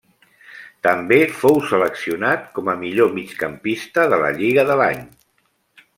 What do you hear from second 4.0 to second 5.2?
de la lliga de l'any.